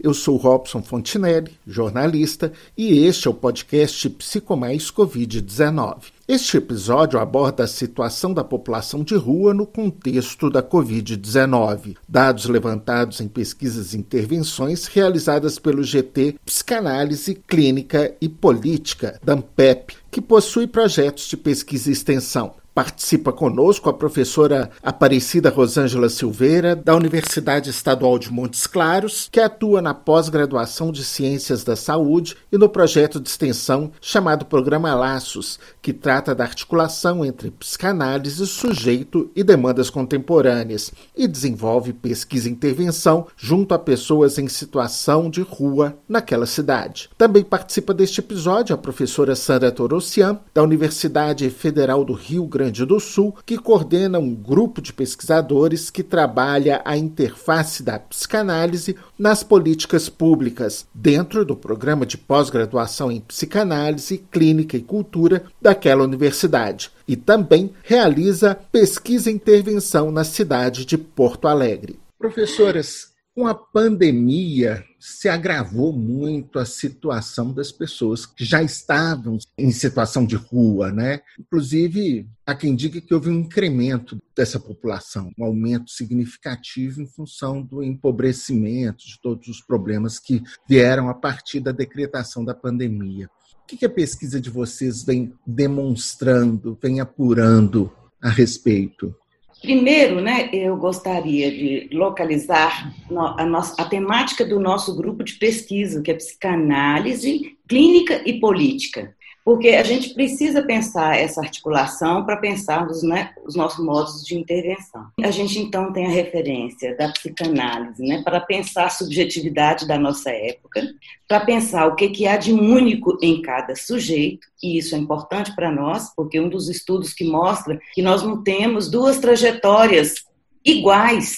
[0.00, 6.16] eu sou Robson Fontinelli, jornalista, e este é o podcast Psicomais Covid-19.
[6.28, 13.20] Este episódio aborda a situação da população de rua no contexto da Covid-19, dados levantados
[13.20, 20.66] em pesquisas e intervenções realizadas pelo GT Psicanálise Clínica e Política, da AMPEP, que possui
[20.66, 22.54] projetos de pesquisa e extensão.
[22.76, 29.80] Participa conosco a professora Aparecida Rosângela Silveira, da Universidade Estadual de Montes Claros, que atua
[29.80, 35.90] na pós-graduação de Ciências da Saúde e no projeto de extensão chamado Programa Laços, que
[35.90, 43.72] trata da articulação entre psicanálise, sujeito e demandas contemporâneas, e desenvolve pesquisa e intervenção junto
[43.72, 47.08] a pessoas em situação de rua naquela cidade.
[47.16, 52.84] Também participa deste episódio a professora Sandra Torossian, da Universidade Federal do Rio Grande Grande
[52.84, 59.44] do Sul, que coordena um grupo de pesquisadores que trabalha a interface da psicanálise nas
[59.44, 66.90] políticas públicas, dentro do programa de pós-graduação em psicanálise, clínica e cultura daquela universidade.
[67.06, 72.00] E também realiza pesquisa e intervenção na cidade de Porto Alegre.
[72.18, 79.70] Professoras, com a pandemia, se agravou muito a situação das pessoas que já estavam em
[79.70, 81.20] situação de rua, né?
[81.38, 87.62] Inclusive, há quem diga que houve um incremento dessa população, um aumento significativo em função
[87.62, 93.28] do empobrecimento, de todos os problemas que vieram a partir da decretação da pandemia.
[93.62, 99.14] O que a pesquisa de vocês vem demonstrando, vem apurando a respeito?
[99.60, 106.02] Primeiro, né, eu gostaria de localizar a, nossa, a temática do nosso grupo de pesquisa,
[106.02, 109.14] que é psicanálise clínica e política
[109.46, 115.06] porque a gente precisa pensar essa articulação para pensarmos né, os nossos modos de intervenção.
[115.22, 120.30] A gente então tem a referência da psicanálise, né, para pensar a subjetividade da nossa
[120.30, 120.82] época,
[121.28, 125.54] para pensar o que, que há de único em cada sujeito, e isso é importante
[125.54, 130.24] para nós, porque um dos estudos que mostra que nós não temos duas trajetórias
[130.64, 131.36] iguais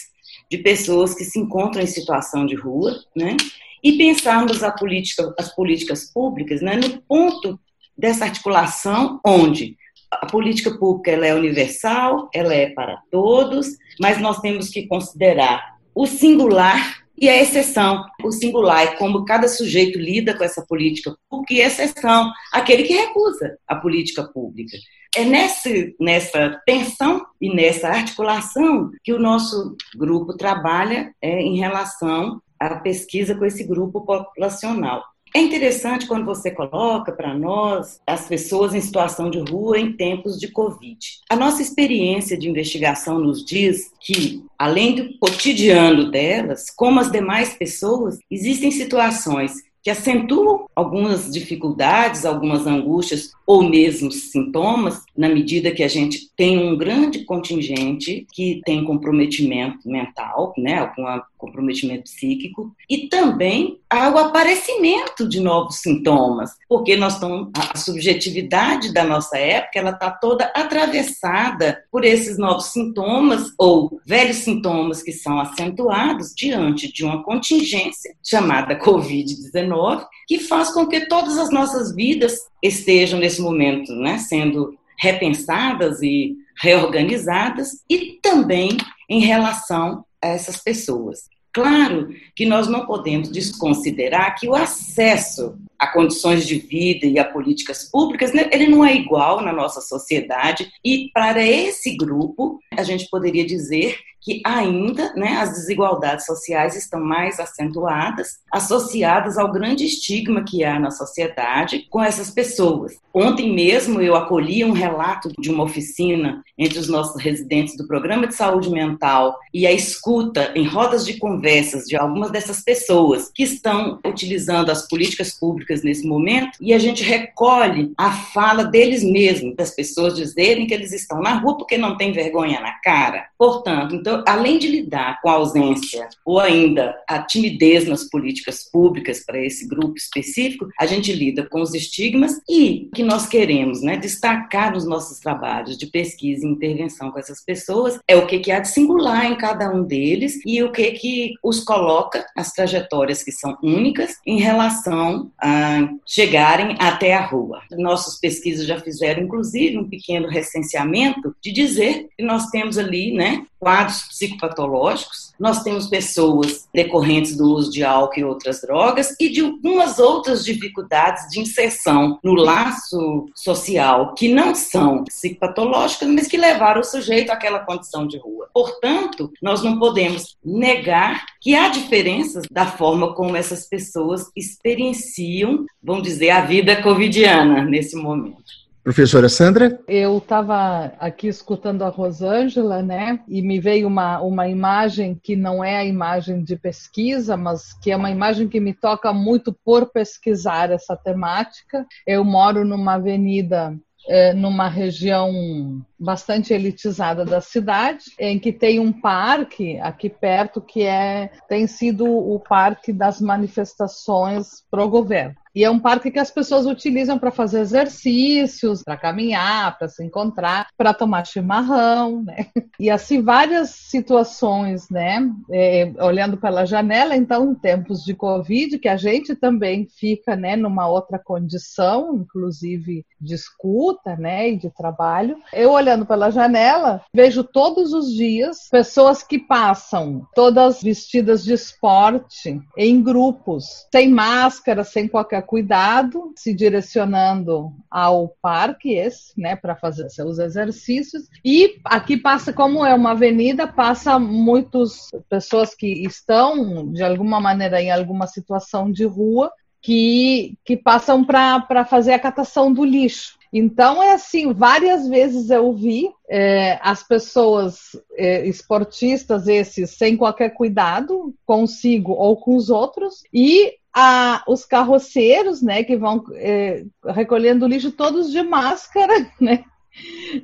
[0.50, 3.36] de pessoas que se encontram em situação de rua, né?
[3.84, 7.60] E pensarmos política, as políticas públicas né, no ponto
[7.98, 9.76] dessa articulação onde
[10.10, 13.66] a política pública ela é universal, ela é para todos,
[14.00, 18.04] mas nós temos que considerar o singular e a exceção.
[18.22, 22.94] O singular é como cada sujeito lida com essa política pública e exceção, aquele que
[22.94, 24.76] recusa a política pública.
[25.16, 32.40] É nesse, nessa tensão e nessa articulação que o nosso grupo trabalha é, em relação
[32.60, 35.02] à pesquisa com esse grupo populacional.
[35.34, 40.38] É interessante quando você coloca para nós as pessoas em situação de rua em tempos
[40.38, 40.98] de Covid.
[41.28, 47.54] A nossa experiência de investigação nos diz que, além do cotidiano delas, como as demais
[47.54, 49.52] pessoas, existem situações
[49.82, 56.58] que acentuam algumas dificuldades, algumas angústias ou mesmo sintomas, na medida que a gente tem
[56.58, 61.06] um grande contingente que tem comprometimento mental, né, algum
[61.38, 68.92] comprometimento psíquico, e também há o aparecimento de novos sintomas, porque nós estamos, a subjetividade
[68.92, 75.12] da nossa época ela está toda atravessada por esses novos sintomas ou velhos sintomas que
[75.12, 81.94] são acentuados diante de uma contingência chamada Covid-19, que faz com que todas as nossas
[81.94, 88.76] vidas estejam nesse momento, né, sendo repensadas e reorganizadas e também
[89.08, 91.28] em relação a essas pessoas.
[91.52, 97.24] Claro que nós não podemos desconsiderar que o acesso a condições de vida e a
[97.24, 102.82] políticas públicas, né, ele não é igual na nossa sociedade e para esse grupo a
[102.82, 109.84] gente poderia dizer que ainda né, as desigualdades sociais estão mais acentuadas, associadas ao grande
[109.84, 112.96] estigma que há na sociedade com essas pessoas.
[113.14, 118.26] Ontem mesmo eu acolhi um relato de uma oficina entre os nossos residentes do Programa
[118.26, 123.42] de Saúde Mental e a escuta em rodas de conversas de algumas dessas pessoas que
[123.42, 129.54] estão utilizando as políticas públicas nesse momento e a gente recolhe a fala deles mesmos,
[129.56, 133.94] das pessoas dizerem que eles estão na rua porque não têm vergonha na cara Portanto,
[133.94, 139.40] então, além de lidar com a ausência ou ainda a timidez nas políticas públicas para
[139.40, 144.72] esse grupo específico, a gente lida com os estigmas e que nós queremos né, destacar
[144.72, 148.58] nos nossos trabalhos de pesquisa e intervenção com essas pessoas é o que, que há
[148.58, 153.30] de singular em cada um deles e o que, que os coloca, as trajetórias que
[153.30, 157.60] são únicas, em relação a chegarem até a rua.
[157.72, 163.27] Nossas pesquisas já fizeram, inclusive, um pequeno recenseamento de dizer que nós temos ali né,
[163.58, 169.40] quadros psicopatológicos, nós temos pessoas decorrentes do uso de álcool e outras drogas e de
[169.40, 176.80] algumas outras dificuldades de inserção no laço social que não são psicopatológicas, mas que levaram
[176.80, 178.48] o sujeito àquela condição de rua.
[178.52, 186.04] Portanto, nós não podemos negar que há diferenças da forma como essas pessoas experienciam, vamos
[186.04, 188.67] dizer, a vida covidiana nesse momento.
[188.88, 189.78] Professora Sandra?
[189.86, 193.20] Eu estava aqui escutando a Rosângela, né?
[193.28, 197.90] E me veio uma, uma imagem que não é a imagem de pesquisa, mas que
[197.90, 201.86] é uma imagem que me toca muito por pesquisar essa temática.
[202.06, 208.90] Eu moro numa avenida é, numa região bastante elitizada da cidade, em que tem um
[208.90, 215.36] parque aqui perto que é tem sido o parque das manifestações pro governo.
[215.58, 220.04] E é um parque que as pessoas utilizam para fazer exercícios, para caminhar, para se
[220.04, 222.46] encontrar, para tomar chimarrão, né?
[222.78, 225.28] E assim várias situações, né?
[225.50, 230.54] É, olhando pela janela, então, em tempos de Covid, que a gente também fica, né,
[230.54, 235.38] numa outra condição, inclusive de escuta, né, e de trabalho.
[235.52, 242.60] Eu olhando pela janela, vejo todos os dias pessoas que passam todas vestidas de esporte
[242.76, 250.10] em grupos, sem máscara, sem qualquer cuidado, se direcionando ao parque esse, né, para fazer
[250.10, 251.26] seus exercícios.
[251.42, 257.80] E aqui passa, como é uma avenida, passa muitas pessoas que estão, de alguma maneira,
[257.80, 259.50] em alguma situação de rua,
[259.80, 263.38] que, que passam para fazer a catação do lixo.
[263.50, 270.50] Então, é assim, várias vezes eu vi é, as pessoas é, esportistas, esses, sem qualquer
[270.50, 277.66] cuidado, consigo ou com os outros, e a, os carroceiros, né, que vão é, recolhendo
[277.66, 279.64] lixo todos de máscara, né,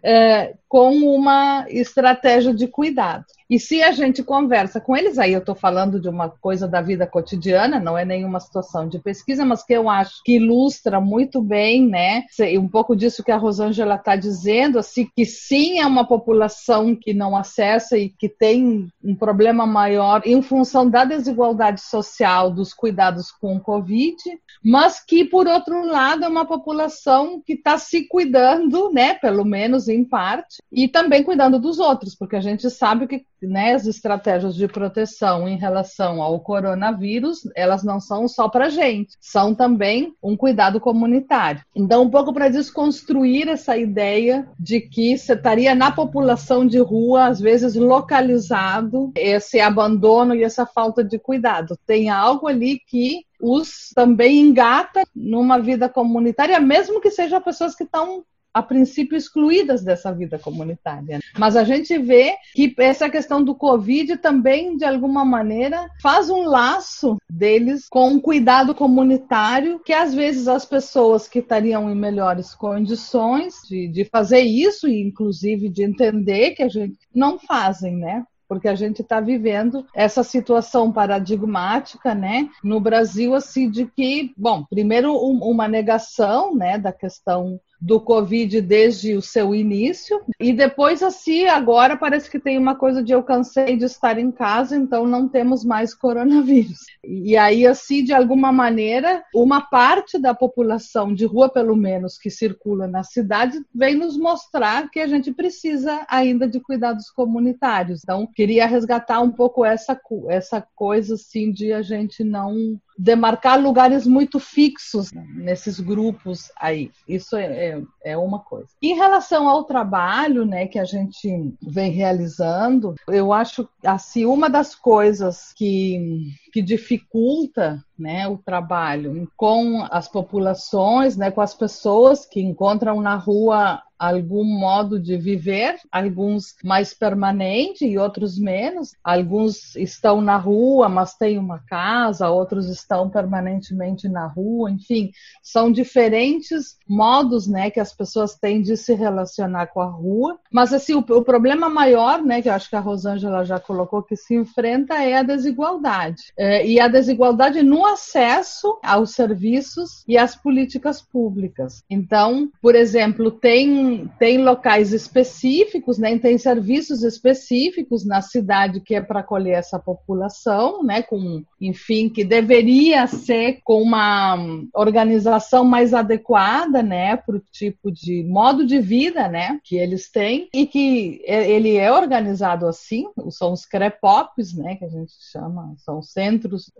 [0.02, 3.24] é, com uma estratégia de cuidado.
[3.48, 6.80] E se a gente conversa com eles, aí eu estou falando de uma coisa da
[6.80, 11.40] vida cotidiana, não é nenhuma situação de pesquisa, mas que eu acho que ilustra muito
[11.40, 12.24] bem, né?
[12.58, 17.14] Um pouco disso que a Rosângela está dizendo, assim, que sim é uma população que
[17.14, 23.30] não acessa e que tem um problema maior em função da desigualdade social dos cuidados
[23.30, 24.16] com o Covid,
[24.64, 29.14] mas que, por outro lado, é uma população que está se cuidando, né?
[29.14, 33.74] Pelo menos em parte, e também cuidando dos outros, porque a gente sabe que né,
[33.74, 39.54] as estratégias de proteção em relação ao coronavírus, elas não são só para gente, são
[39.54, 41.62] também um cuidado comunitário.
[41.74, 47.26] Então, um pouco para desconstruir essa ideia de que você estaria na população de rua,
[47.26, 51.78] às vezes localizado, esse abandono e essa falta de cuidado.
[51.86, 57.84] Tem algo ali que os também engata numa vida comunitária, mesmo que sejam pessoas que
[57.84, 61.18] estão a princípio excluídas dessa vida comunitária.
[61.36, 66.44] Mas a gente vê que essa questão do Covid também, de alguma maneira, faz um
[66.44, 72.54] laço deles com um cuidado comunitário que às vezes as pessoas que estariam em melhores
[72.54, 78.24] condições de, de fazer isso e inclusive de entender que a gente não fazem, né?
[78.48, 84.64] porque a gente está vivendo essa situação paradigmática, né, no Brasil, assim, de que, bom,
[84.64, 90.18] primeiro um, uma negação, né, da questão do Covid desde o seu início.
[90.40, 94.30] E depois, assim, agora parece que tem uma coisa de eu cansei de estar em
[94.30, 96.78] casa, então não temos mais coronavírus.
[97.04, 102.30] E aí, assim, de alguma maneira, uma parte da população de rua, pelo menos, que
[102.30, 108.00] circula na cidade, vem nos mostrar que a gente precisa ainda de cuidados comunitários.
[108.02, 114.06] Então, queria resgatar um pouco essa, essa coisa, assim, de a gente não demarcar lugares
[114.06, 116.90] muito fixos nesses grupos aí.
[117.08, 118.68] Isso é, é, é, uma coisa.
[118.80, 124.74] Em relação ao trabalho, né, que a gente vem realizando, eu acho assim uma das
[124.74, 132.40] coisas que que dificulta né, o trabalho com as populações, né, com as pessoas que
[132.40, 138.92] encontram na rua algum modo de viver, alguns mais permanente e outros menos.
[139.02, 145.10] Alguns estão na rua, mas têm uma casa, outros estão permanentemente na rua, enfim,
[145.42, 150.38] são diferentes modos, né, que as pessoas têm de se relacionar com a rua.
[150.52, 154.02] Mas assim, o, o problema maior, né, que eu acho que a Rosângela já colocou
[154.02, 156.22] que se enfrenta é a desigualdade.
[156.44, 161.82] É, e a desigualdade no acesso aos serviços e às políticas públicas.
[161.88, 169.00] Então, por exemplo, tem, tem locais específicos, né, tem serviços específicos na cidade que é
[169.00, 174.36] para acolher essa população, né, com, enfim, que deveria ser com uma
[174.74, 180.50] organização mais adequada, né, para o tipo de modo de vida, né, que eles têm
[180.52, 185.74] e que é, ele é organizado assim, são os CREPOPs, né, que a gente chama,
[185.78, 186.33] são centros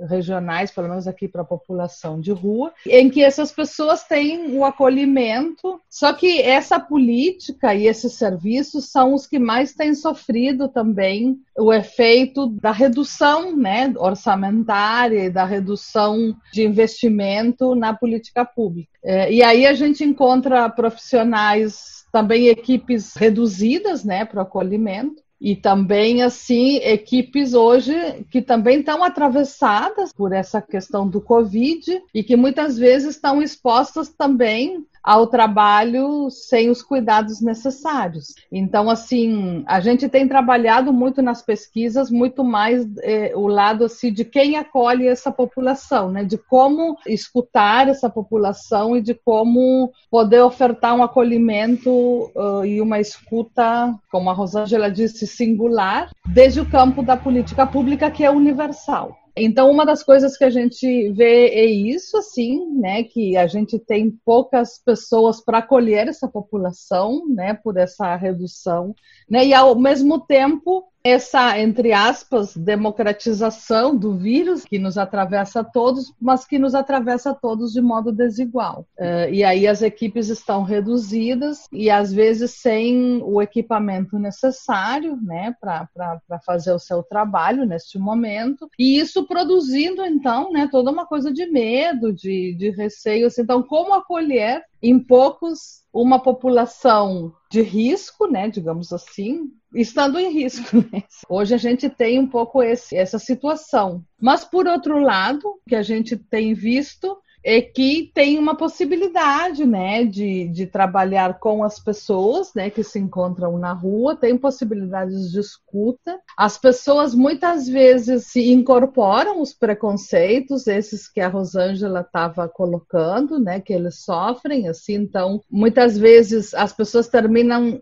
[0.08, 4.64] regionais, pelo menos aqui para a população de rua, em que essas pessoas têm o
[4.64, 5.80] acolhimento.
[5.88, 11.72] Só que essa política e esses serviços são os que mais têm sofrido também o
[11.72, 18.90] efeito da redução né, orçamentária e da redução de investimento na política pública.
[19.04, 25.56] É, e aí a gente encontra profissionais também equipes reduzidas né, para o acolhimento, e
[25.56, 27.94] também assim equipes hoje
[28.30, 34.08] que também estão atravessadas por essa questão do Covid e que muitas vezes estão expostas
[34.08, 38.34] também ao trabalho sem os cuidados necessários.
[38.50, 44.10] Então, assim, a gente tem trabalhado muito nas pesquisas, muito mais eh, o lado assim
[44.10, 46.24] de quem acolhe essa população, né?
[46.24, 52.98] De como escutar essa população e de como poder ofertar um acolhimento uh, e uma
[52.98, 59.23] escuta, como a Rosângela disse, singular, desde o campo da política pública que é universal.
[59.36, 63.78] Então, uma das coisas que a gente vê é isso, assim, né, que a gente
[63.80, 68.94] tem poucas pessoas para acolher essa população, né, por essa redução,
[69.28, 76.14] né, e ao mesmo tempo essa, entre aspas, democratização do vírus que nos atravessa todos,
[76.18, 78.86] mas que nos atravessa todos de modo desigual.
[78.98, 85.54] Uh, e aí as equipes estão reduzidas e às vezes sem o equipamento necessário né,
[85.60, 91.30] para fazer o seu trabalho neste momento, e isso produzindo então né, toda uma coisa
[91.30, 93.26] de medo, de, de receio.
[93.26, 93.42] Assim.
[93.42, 100.76] Então, como acolher em poucos uma população de risco, né, digamos assim, estando em risco.
[100.92, 101.02] Né?
[101.28, 104.04] Hoje a gente tem um pouco esse, essa situação.
[104.20, 110.04] Mas, por outro lado, que a gente tem visto é que tem uma possibilidade, né,
[110.04, 115.40] de, de trabalhar com as pessoas, né, que se encontram na rua, tem possibilidades de
[115.40, 116.18] escuta.
[116.36, 123.60] As pessoas muitas vezes se incorporam os preconceitos, esses que a Rosângela estava colocando, né,
[123.60, 127.80] que eles sofrem, assim, então muitas vezes as pessoas terminam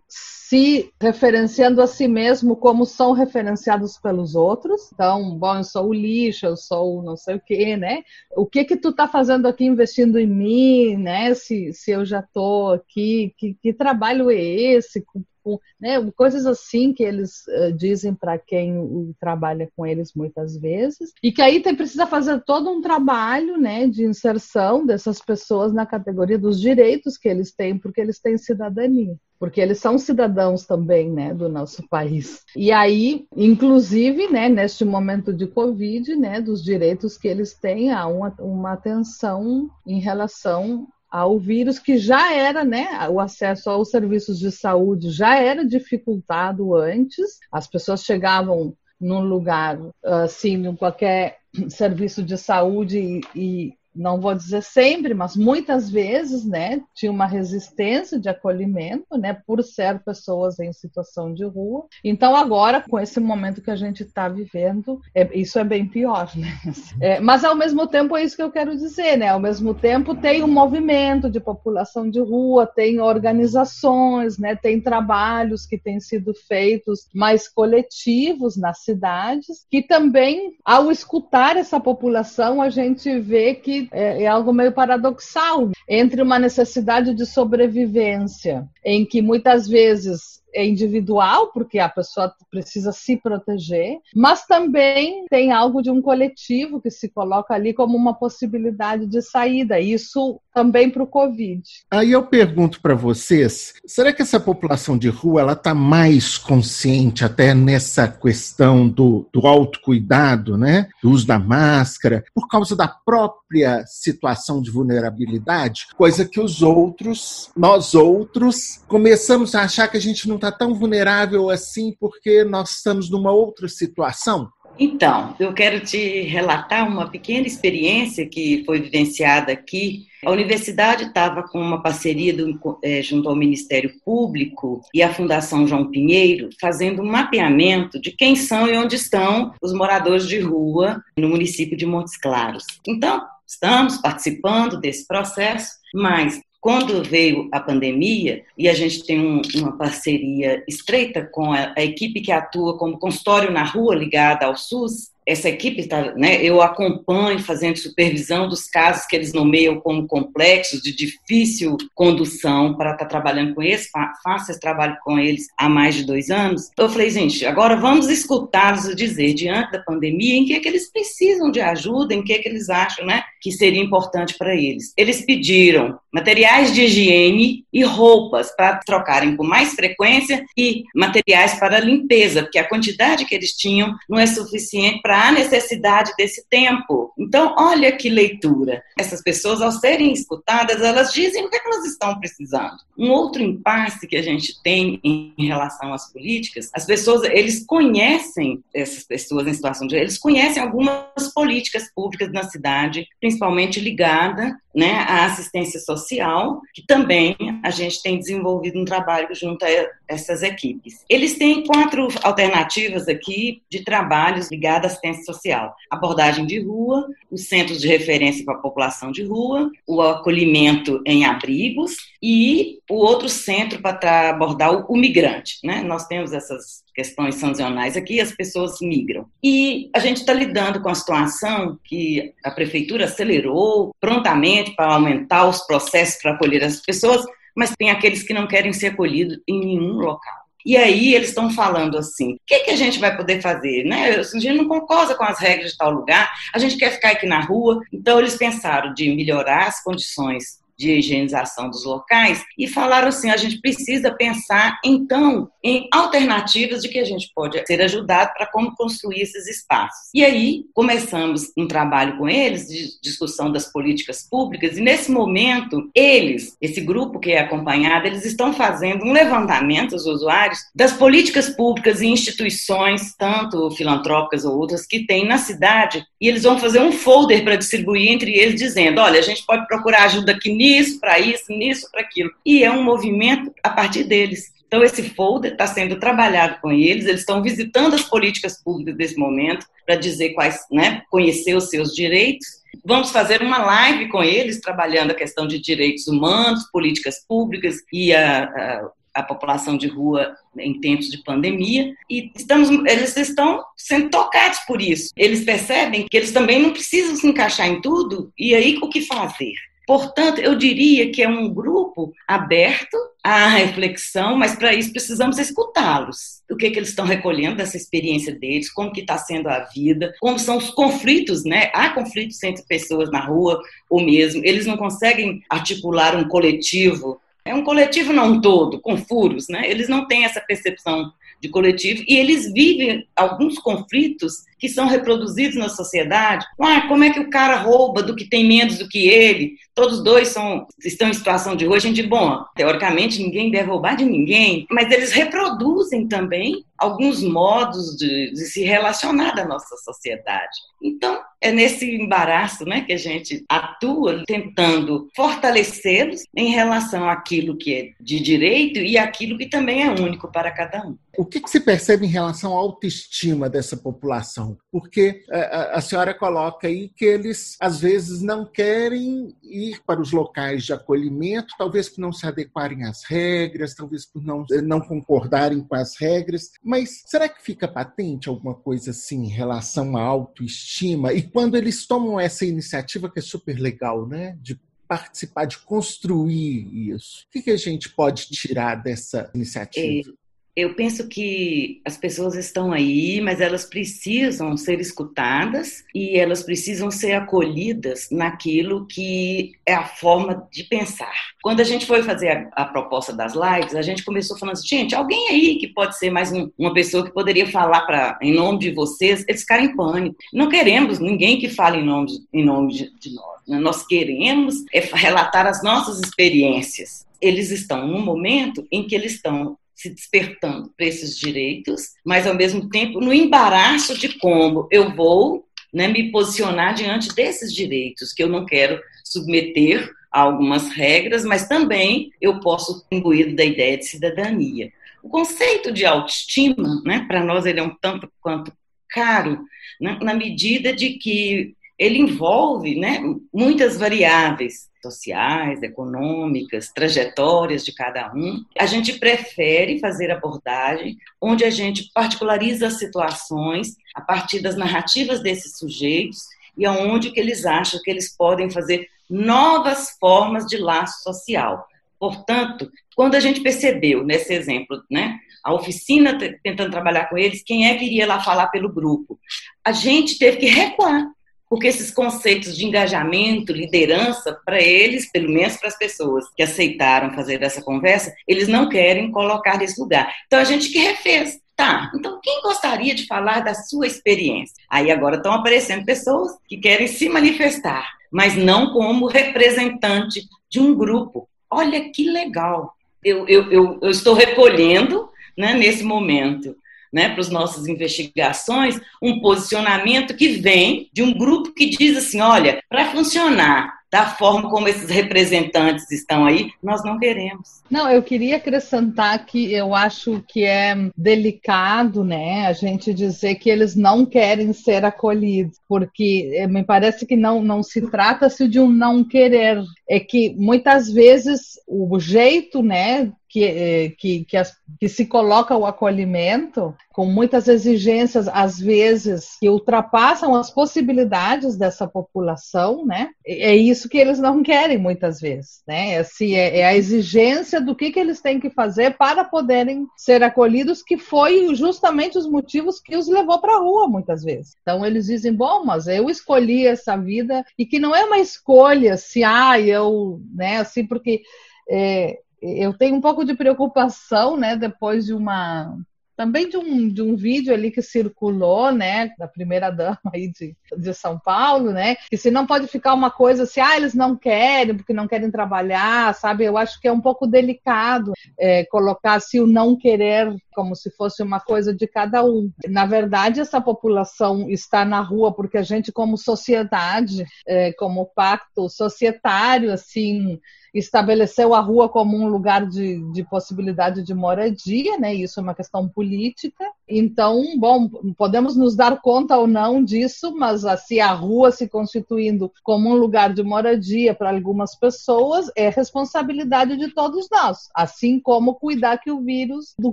[0.52, 4.90] se referenciando a si mesmo como são referenciados pelos outros.
[4.92, 8.02] Então, bom, eu sou o lixo, eu sou não sei o quê, né?
[8.37, 11.35] O que que tu tá fazendo aqui investindo em mim, né?
[11.35, 15.04] Se, se eu já tô aqui, que, que trabalho é esse?
[15.42, 21.12] Com né, coisas assim que eles uh, dizem para quem trabalha com eles muitas vezes,
[21.22, 25.87] e que aí tem, precisa fazer todo um trabalho né, de inserção dessas pessoas na
[25.87, 31.11] categoria dos direitos que eles têm, porque eles têm cidadania porque eles são cidadãos também,
[31.11, 32.44] né, do nosso país.
[32.54, 38.06] E aí, inclusive, né, neste momento de Covid, né, dos direitos que eles têm, há
[38.06, 44.38] uma, uma atenção em relação ao vírus que já era, né, o acesso aos serviços
[44.38, 47.38] de saúde já era dificultado antes.
[47.52, 51.37] As pessoas chegavam num lugar, assim, em qualquer
[51.69, 57.26] serviço de saúde e, e não vou dizer sempre, mas muitas vezes, né, tinha uma
[57.26, 61.84] resistência de acolhimento, né, por ser pessoas em situação de rua.
[62.02, 66.30] Então agora, com esse momento que a gente está vivendo, é, isso é bem pior,
[66.37, 66.52] né?
[67.00, 69.28] É, mas ao mesmo tempo é isso que eu quero dizer, né?
[69.28, 75.66] Ao mesmo tempo tem um movimento de população de rua, tem organizações, né, tem trabalhos
[75.66, 82.68] que têm sido feitos mais coletivos nas cidades, que também, ao escutar essa população, a
[82.68, 89.22] gente vê que é, é algo meio paradoxal entre uma necessidade de sobrevivência, em que
[89.22, 95.90] muitas vezes é individual, porque a pessoa precisa se proteger, mas também tem algo de
[95.90, 99.80] um coletivo que se coloca ali como uma possibilidade de saída.
[99.80, 101.62] Isso também para o Covid.
[101.90, 107.25] Aí eu pergunto para vocês, será que essa população de rua ela está mais consciente
[107.25, 110.88] até nessa questão do, do autocuidado, né?
[111.02, 115.87] do uso da máscara, por causa da própria situação de vulnerabilidade?
[115.97, 120.75] Coisa que os outros, nós outros, começamos a achar que a gente não está tão
[120.75, 124.50] vulnerável assim porque nós estamos numa outra situação?
[124.79, 130.07] Então, eu quero te relatar uma pequena experiência que foi vivenciada aqui.
[130.25, 135.67] A universidade estava com uma parceria do, é, junto ao Ministério Público e à Fundação
[135.67, 141.02] João Pinheiro, fazendo um mapeamento de quem são e onde estão os moradores de rua
[141.19, 142.64] no município de Montes Claros.
[142.87, 149.42] Então, estamos participando desse processo, mas quando veio a pandemia, e a gente tem um,
[149.57, 154.57] uma parceria estreita com a, a, equipe que atua como consultório na rua ligada ao
[154.57, 160.07] SUS, essa equipe está, né, eu acompanho fazendo supervisão dos casos que eles nomeiam como
[160.07, 163.88] complexos, de difícil condução, para estar tá trabalhando com eles,
[164.23, 166.71] faço esse trabalho com eles há mais de dois anos.
[166.78, 170.90] Eu falei, gente, agora vamos escutá-los dizer, diante da pandemia, em que é que eles
[170.92, 174.92] precisam de ajuda, em que é que eles acham né, que seria importante para eles.
[174.96, 181.80] Eles pediram materiais de higiene e roupas para trocarem com mais frequência e materiais para
[181.80, 187.12] limpeza, porque a quantidade que eles tinham não é suficiente para a necessidade desse tempo.
[187.18, 188.82] Então, olha que leitura.
[188.96, 192.76] Essas pessoas, ao serem escutadas, elas dizem o que, é que elas estão precisando.
[192.96, 198.62] Um outro impasse que a gente tem em relação às políticas, as pessoas, eles conhecem
[198.72, 203.31] essas pessoas em situação de, eles conhecem algumas políticas públicas na cidade, principalmente
[203.80, 209.69] ligada né, à assistência social, que também a gente tem desenvolvido um trabalho junto a
[210.09, 211.05] essas equipes.
[211.09, 217.49] Eles têm quatro alternativas aqui de trabalhos ligados à assistência social: abordagem de rua, os
[217.49, 223.29] centros de referência para a população de rua, o acolhimento em abrigos e o outro
[223.29, 225.59] centro para abordar o, o migrante.
[225.64, 225.83] Né?
[225.83, 229.26] Nós temos essas questões sancionais aqui, as pessoas migram.
[229.43, 235.49] E a gente está lidando com a situação que a prefeitura acelerou prontamente para aumentar
[235.49, 239.61] os processos para acolher as pessoas, mas tem aqueles que não querem ser acolhidos em
[239.61, 240.42] nenhum local.
[240.64, 243.85] E aí eles estão falando assim: o que, que, a gente vai poder fazer?
[243.85, 244.16] Né?
[244.16, 247.26] A gente não concorda com as regras de tal lugar, a gente quer ficar aqui
[247.26, 247.81] na rua.
[247.92, 253.36] Então eles pensaram de melhorar as condições de higienização dos locais e falaram assim: a
[253.36, 258.74] gente precisa pensar então em alternativas de que a gente pode ser ajudado para como
[258.74, 260.10] construir esses espaços.
[260.12, 265.88] E aí começamos um trabalho com eles de discussão das políticas públicas e nesse momento
[265.94, 271.50] eles, esse grupo que é acompanhado, eles estão fazendo um levantamento os usuários das políticas
[271.50, 276.80] públicas e instituições, tanto filantrópicas ou outras que tem na cidade, e eles vão fazer
[276.80, 280.72] um folder para distribuir entre eles dizendo: olha, a gente pode procurar ajuda aqui nisso,
[281.00, 282.30] para isso, nisso, para aquilo.
[282.45, 284.52] E é um movimento a partir deles.
[284.67, 289.17] Então, esse folder está sendo trabalhado com eles, eles estão visitando as políticas públicas desse
[289.19, 292.47] momento para dizer quais, né, conhecer os seus direitos.
[292.82, 298.15] Vamos fazer uma live com eles, trabalhando a questão de direitos humanos, políticas públicas e
[298.15, 304.11] a, a a população de rua em tempos de pandemia e estamos, eles estão sendo
[304.11, 305.11] tocados por isso.
[305.17, 309.02] Eles percebem que eles também não precisam se encaixar em tudo e aí o que
[309.02, 309.52] fazer?
[309.86, 316.42] Portanto, eu diria que é um grupo aberto à reflexão, mas para isso precisamos escutá-los.
[316.50, 320.14] O que, que eles estão recolhendo dessa experiência deles, como que está sendo a vida,
[320.21, 321.71] como são os conflitos, né?
[321.75, 327.21] Há conflitos entre pessoas na rua ou mesmo, eles não conseguem articular um coletivo.
[327.45, 329.68] É um coletivo não todo, com furos, né?
[329.68, 335.56] Eles não têm essa percepção de coletivo e eles vivem alguns conflitos que são reproduzidos
[335.56, 336.47] na sociedade.
[336.60, 339.56] Ah, como é que o cara rouba do que tem menos do que ele?
[339.75, 341.67] Todos dois são, estão em situação de.
[341.67, 347.97] A gente, bom, teoricamente ninguém deve roubar de ninguém, mas eles reproduzem também alguns modos
[347.97, 350.58] de, de se relacionar da nossa sociedade.
[350.82, 357.75] Então, é nesse embaraço né, que a gente atua tentando fortalecê-los em relação àquilo que
[357.75, 360.97] é de direito e aquilo que também é único para cada um.
[361.17, 364.56] O que, que se percebe em relação à autoestima dessa população?
[364.71, 369.35] Porque a, é, a, a senhora coloca aí que eles, às vezes, não querem
[369.70, 374.22] ir para os locais de acolhimento, talvez por não se adequarem às regras, talvez por
[374.25, 376.50] não, não concordarem com as regras.
[376.62, 381.12] Mas será que fica patente alguma coisa assim em relação à autoestima?
[381.12, 384.36] E quando eles tomam essa iniciativa, que é super legal, né?
[384.40, 387.25] De participar, de construir isso.
[387.28, 390.12] O que, que a gente pode tirar dessa iniciativa?
[390.54, 396.91] Eu penso que as pessoas estão aí, mas elas precisam ser escutadas e elas precisam
[396.91, 401.15] ser acolhidas naquilo que é a forma de pensar.
[401.43, 404.69] Quando a gente foi fazer a, a proposta das lives, a gente começou falando assim,
[404.69, 408.34] gente, alguém aí que pode ser mais um, uma pessoa que poderia falar para em
[408.34, 410.17] nome de vocês, eles ficaram em pânico.
[410.34, 413.41] Não queremos ninguém que fale em nome de, em nome de, de nós.
[413.49, 413.58] Né?
[413.58, 419.56] Nós queremos é relatar as nossas experiências eles estão num momento em que eles estão
[419.82, 425.45] se despertando para esses direitos, mas ao mesmo tempo no embaraço de como eu vou
[425.75, 431.49] né, me posicionar diante desses direitos que eu não quero submeter a algumas regras, mas
[431.49, 434.73] também eu posso imbuir da ideia de cidadania.
[435.02, 438.52] O conceito de autoestima, né, para nós ele é um tanto quanto
[438.88, 439.45] caro,
[439.80, 443.02] né, na medida de que ele envolve né,
[443.34, 448.45] muitas variáveis sociais, econômicas, trajetórias de cada um.
[448.56, 455.21] A gente prefere fazer abordagem onde a gente particulariza as situações a partir das narrativas
[455.21, 456.21] desses sujeitos
[456.56, 461.66] e aonde que eles acham que eles podem fazer novas formas de laço social.
[461.99, 467.68] Portanto, quando a gente percebeu nesse exemplo, né, a oficina tentando trabalhar com eles, quem
[467.68, 469.18] é que iria lá falar pelo grupo?
[469.64, 471.10] A gente teve que recuar
[471.52, 477.12] porque esses conceitos de engajamento, liderança, para eles, pelo menos para as pessoas que aceitaram
[477.15, 480.10] fazer essa conversa, eles não querem colocar nesse lugar.
[480.26, 481.38] Então a gente que refez.
[481.54, 484.54] Tá, então quem gostaria de falar da sua experiência?
[484.67, 490.75] Aí agora estão aparecendo pessoas que querem se manifestar, mas não como representante de um
[490.75, 491.28] grupo.
[491.50, 492.73] Olha que legal.
[493.04, 496.56] Eu, eu, eu, eu estou recolhendo né, nesse momento
[496.93, 502.21] né, para as nossas investigações, um posicionamento que vem de um grupo que diz assim:
[502.21, 507.61] olha, para funcionar da forma como esses representantes estão aí, nós não queremos.
[507.71, 513.50] Não, eu queria acrescentar que eu acho que é delicado, né, a gente dizer que
[513.50, 518.59] eles não querem ser acolhidos, porque eh, me parece que não, não se trata-se de
[518.59, 524.54] um não querer, é que muitas vezes o jeito, né, que, eh, que, que, as,
[524.78, 531.88] que, se coloca o acolhimento com muitas exigências, às vezes, que ultrapassam as possibilidades dessa
[531.88, 533.08] população, né?
[533.26, 535.97] É isso que eles não querem muitas vezes, né?
[535.97, 540.23] Assim, é, é a exigência do que, que eles têm que fazer para poderem ser
[540.23, 544.56] acolhidos, que foi justamente os motivos que os levou para a rua muitas vezes.
[544.60, 548.99] Então eles dizem, bom, mas eu escolhi essa vida e que não é uma escolha
[548.99, 551.23] se, ah, eu, né, assim, porque
[551.71, 555.76] é, eu tenho um pouco de preocupação, né, depois de uma
[556.15, 560.55] também de um, de um vídeo ali que circulou, né, da primeira dama aí de,
[560.76, 564.17] de São Paulo, né, que se não pode ficar uma coisa assim, ah, eles não
[564.17, 566.45] querem, porque não querem trabalhar, sabe?
[566.45, 570.91] Eu acho que é um pouco delicado é, colocar se o não querer como se
[570.91, 572.52] fosse uma coisa de cada um.
[572.69, 578.69] Na verdade, essa população está na rua porque a gente, como sociedade, é, como pacto
[578.69, 580.39] societário, assim,
[580.75, 585.15] estabeleceu a rua como um lugar de, de possibilidade de moradia, né?
[585.15, 586.65] Isso é uma questão política.
[586.89, 592.52] Então, bom, podemos nos dar conta ou não disso, mas assim a rua se constituindo
[592.63, 598.54] como um lugar de moradia para algumas pessoas é responsabilidade de todos nós, assim como
[598.54, 599.93] cuidar que o vírus do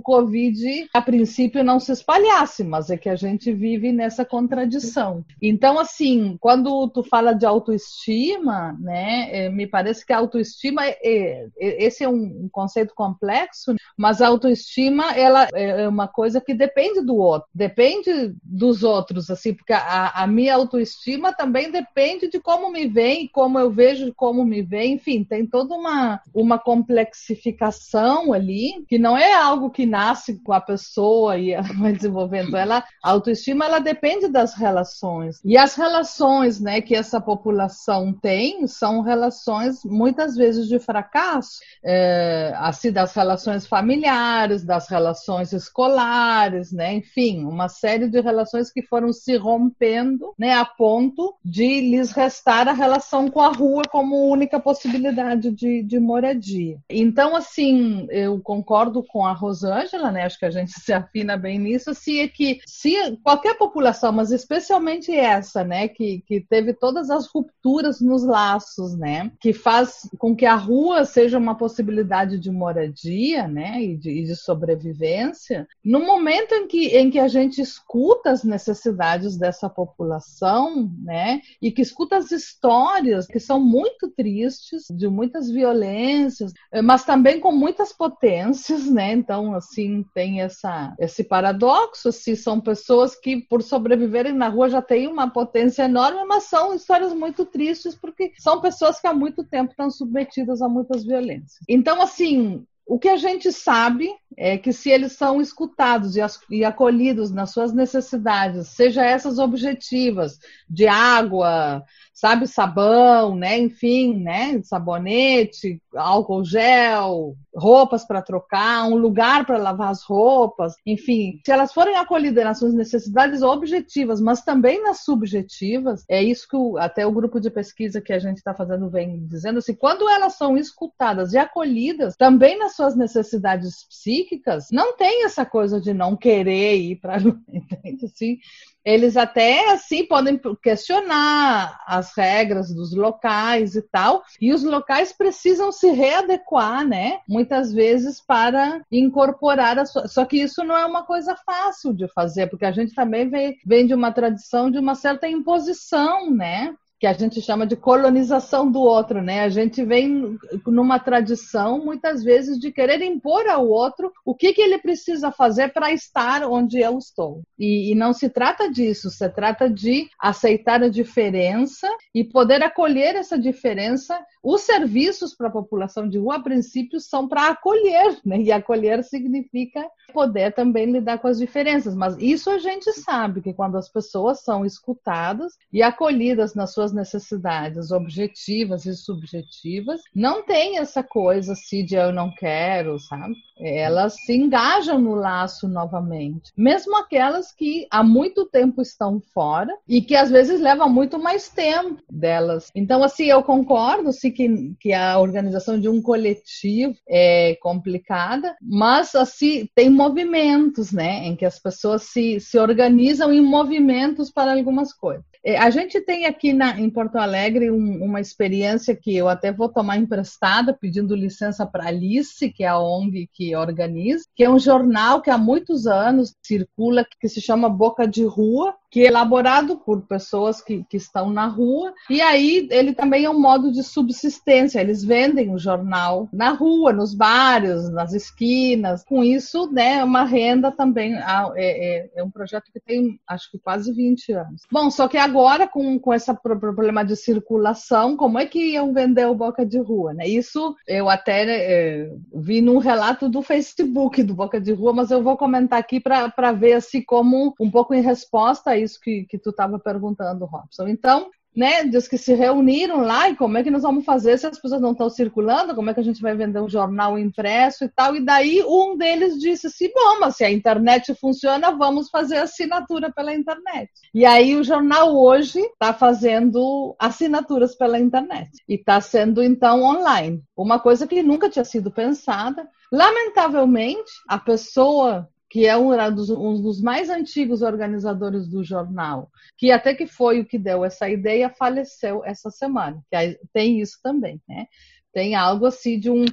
[0.00, 5.24] Covid a princípio não se espalhasse, mas é que a gente vive nessa contradição.
[5.40, 10.86] Então, assim, quando tu fala de autoestima, né, é, me parece que a autoestima autoestima,
[10.86, 16.40] é, é, é, esse é um conceito complexo, mas a autoestima ela é uma coisa
[16.40, 22.28] que depende do outro, depende dos outros, assim, porque a, a minha autoestima também depende
[22.28, 26.58] de como me vem, como eu vejo como me vem, enfim, tem toda uma, uma
[26.58, 32.56] complexificação ali, que não é algo que nasce com a pessoa e vai desenvolvendo.
[32.56, 35.40] Ela, a autoestima ela depende das relações.
[35.44, 42.52] E as relações né, que essa população tem são relações muitas vezes de fracasso, é,
[42.56, 46.94] assim, das relações familiares, das relações escolares, né?
[46.94, 52.68] enfim, uma série de relações que foram se rompendo né, a ponto de lhes restar
[52.68, 56.78] a relação com a rua como única possibilidade de, de moradia.
[56.88, 60.24] Então, assim, eu concordo com a Rosângela, né?
[60.24, 64.30] acho que a gente se afina bem nisso, se é que se qualquer população, mas
[64.30, 70.34] especialmente essa, né, que, que teve todas as rupturas nos laços, né, que faz com
[70.34, 76.00] que a rua seja uma possibilidade de moradia, né, e de, e de sobrevivência, no
[76.00, 81.82] momento em que, em que a gente escuta as necessidades dessa população, né, e que
[81.82, 88.90] escuta as histórias que são muito tristes, de muitas violências, mas também com muitas potências,
[88.90, 94.68] né, então, assim, tem essa, esse paradoxo, assim, são pessoas que, por sobreviverem na rua,
[94.68, 99.14] já têm uma potência enorme, mas são histórias muito tristes, porque são pessoas que há
[99.14, 99.90] muito tempo estão
[100.40, 101.58] submetidas a muitas violências.
[101.68, 106.14] Então, assim, o que a gente sabe é que se eles são escutados
[106.50, 114.60] e acolhidos nas suas necessidades, seja essas objetivas de água, sabe, sabão, né, enfim, né,
[114.62, 121.72] sabonete, álcool gel, roupas para trocar, um lugar para lavar as roupas, enfim, se elas
[121.72, 127.06] forem acolhidas nas suas necessidades objetivas, mas também nas subjetivas, é isso que o, até
[127.06, 130.56] o grupo de pesquisa que a gente está fazendo vem dizendo assim, quando elas são
[130.56, 136.76] escutadas e acolhidas também nas suas necessidades psíquicas, não tem essa coisa de não querer
[136.76, 137.16] ir para
[138.04, 138.38] assim,
[138.84, 145.70] eles até assim podem questionar as regras dos locais e tal, e os locais precisam
[145.70, 147.18] se readequar, né?
[147.28, 150.08] Muitas vezes para incorporar a sua.
[150.08, 153.56] Só que isso não é uma coisa fácil de fazer, porque a gente também vem,
[153.64, 156.74] vem de uma tradição de uma certa imposição, né?
[157.00, 159.40] Que a gente chama de colonização do outro, né?
[159.40, 164.60] A gente vem numa tradição, muitas vezes, de querer impor ao outro o que, que
[164.60, 167.40] ele precisa fazer para estar onde eu estou.
[167.58, 173.16] E, e, não se trata disso, se trata de aceitar a diferença e poder acolher
[173.16, 174.18] essa diferença.
[174.42, 178.42] Os serviços para a população de rua, a princípio, são para acolher, né?
[178.42, 181.94] E acolher significa poder também lidar com as diferenças.
[181.94, 186.89] Mas isso a gente sabe, que quando as pessoas são escutadas e acolhidas nas suas
[186.92, 193.34] necessidades objetivas e subjetivas, não tem essa coisa assim de eu não quero, sabe?
[193.58, 196.50] Elas se engajam no laço novamente.
[196.56, 201.48] Mesmo aquelas que há muito tempo estão fora e que às vezes leva muito mais
[201.48, 202.70] tempo delas.
[202.74, 209.14] Então, assim, eu concordo sim, que, que a organização de um coletivo é complicada, mas
[209.14, 211.26] assim, tem movimentos, né?
[211.26, 215.29] Em que as pessoas se, se organizam em movimentos para algumas coisas.
[215.42, 219.50] É, a gente tem aqui na, em Porto Alegre um, uma experiência que eu até
[219.50, 224.50] vou tomar emprestada, pedindo licença para Alice, que é a ONG que organiza, que é
[224.50, 229.06] um jornal que há muitos anos circula, que se chama Boca de Rua, que é
[229.06, 231.92] elaborado por pessoas que, que estão na rua.
[232.08, 234.80] E aí ele também é um modo de subsistência.
[234.80, 239.04] Eles vendem o jornal na rua, nos bares, nas esquinas.
[239.04, 241.14] Com isso, né, é uma renda também.
[241.14, 241.20] É,
[241.56, 244.62] é, é um projeto que tem, acho que quase 20 anos.
[244.70, 249.26] Bom, só que agora, com, com esse problema de circulação, como é que iam vender
[249.26, 250.12] o Boca de Rua?
[250.14, 250.26] Né?
[250.26, 255.22] Isso eu até é, vi num relato do Facebook do Boca de Rua, mas eu
[255.22, 259.50] vou comentar aqui para ver assim como um pouco em resposta isso que, que tu
[259.50, 260.88] estava perguntando, Robson.
[260.88, 264.46] Então, né, diz que se reuniram lá e como é que nós vamos fazer se
[264.46, 267.84] as pessoas não estão circulando, como é que a gente vai vender um jornal impresso
[267.84, 268.14] e tal.
[268.14, 273.12] E daí um deles disse assim: bom, mas se a internet funciona, vamos fazer assinatura
[273.12, 273.90] pela internet.
[274.14, 280.42] E aí o jornal hoje está fazendo assinaturas pela internet e está sendo então online,
[280.56, 282.68] uma coisa que nunca tinha sido pensada.
[282.92, 289.72] Lamentavelmente, a pessoa que é um dos, um dos, mais antigos organizadores do jornal, que
[289.72, 293.02] até que foi o que deu essa ideia, faleceu essa semana.
[293.10, 294.66] Que tem isso também, né?
[295.12, 296.24] Tem algo assim de um